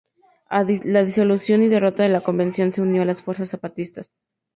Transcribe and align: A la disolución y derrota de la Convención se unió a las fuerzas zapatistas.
A 0.49 0.63
la 0.63 1.03
disolución 1.03 1.61
y 1.61 1.67
derrota 1.67 2.01
de 2.01 2.09
la 2.09 2.21
Convención 2.21 2.73
se 2.73 2.81
unió 2.81 3.03
a 3.03 3.05
las 3.05 3.21
fuerzas 3.21 3.49
zapatistas. 3.49 4.09